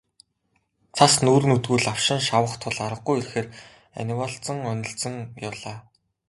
Цас 0.95 1.13
нүүр 1.25 1.43
нүдгүй 1.49 1.79
лавшин 1.87 2.19
шавах 2.27 2.53
тул 2.63 2.77
аргагүйн 2.87 3.19
эрхээр 3.21 3.47
анивалзан 4.01 4.59
онилзон 4.71 5.15
явлаа. 5.49 5.77